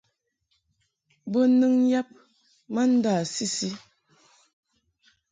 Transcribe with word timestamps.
Bo 1.31 1.39
nɨŋ 1.59 1.75
yam 1.91 2.07
ma 2.73 2.81
ndâ-sisi. 2.93 3.69